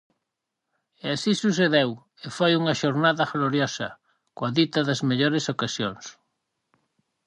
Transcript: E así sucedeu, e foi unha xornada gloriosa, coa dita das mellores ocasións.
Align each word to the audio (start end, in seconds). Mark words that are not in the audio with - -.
E 1.05 1.07
así 1.15 1.31
sucedeu, 1.43 1.89
e 2.25 2.27
foi 2.37 2.51
unha 2.59 2.77
xornada 2.81 3.29
gloriosa, 3.33 3.89
coa 4.35 4.53
dita 4.59 4.79
das 4.87 5.01
mellores 5.09 5.45
ocasións. 5.53 6.05